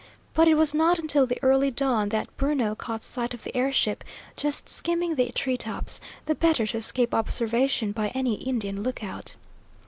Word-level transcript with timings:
But 0.33 0.47
it 0.47 0.55
was 0.55 0.73
not 0.73 0.97
until 0.97 1.27
the 1.27 1.37
early 1.43 1.69
dawn 1.69 2.09
that 2.09 2.35
Bruno 2.35 2.73
caught 2.73 3.03
sight 3.03 3.35
of 3.35 3.43
the 3.43 3.55
air 3.55 3.71
ship, 3.71 4.03
just 4.35 4.67
skimming 4.67 5.13
the 5.13 5.31
tree 5.31 5.57
tops, 5.57 6.01
the 6.25 6.33
better 6.33 6.65
to 6.65 6.77
escape 6.77 7.13
observation 7.13 7.91
by 7.91 8.07
any 8.15 8.33
Indian 8.41 8.81
lookout. 8.81 9.35